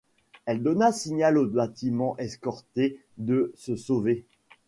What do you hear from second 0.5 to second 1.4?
donna signal